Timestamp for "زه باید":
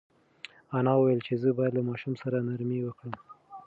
1.41-1.73